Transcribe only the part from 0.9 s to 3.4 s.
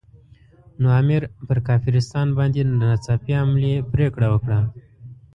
امیر پر کافرستان باندې د ناڅاپي